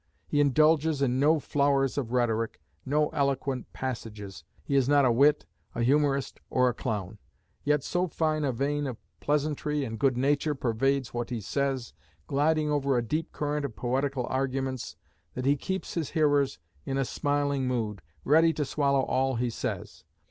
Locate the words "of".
1.95-2.11, 8.87-8.97, 13.63-13.75